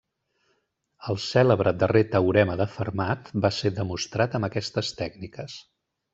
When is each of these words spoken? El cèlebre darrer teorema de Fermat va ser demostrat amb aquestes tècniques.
El 1.11 1.19
cèlebre 1.25 1.73
darrer 1.83 2.01
teorema 2.15 2.55
de 2.63 2.67
Fermat 2.79 3.31
va 3.45 3.53
ser 3.59 3.73
demostrat 3.77 4.39
amb 4.41 4.49
aquestes 4.51 4.91
tècniques. 5.05 5.61